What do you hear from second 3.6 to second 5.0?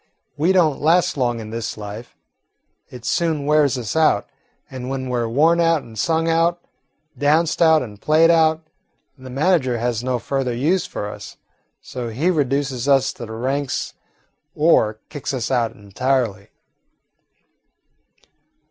us out, and